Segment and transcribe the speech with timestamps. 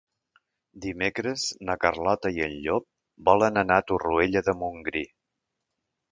[0.83, 2.87] Dimecres na Carlota i en Llop
[3.29, 5.03] volen anar a Torroella de Montgrí.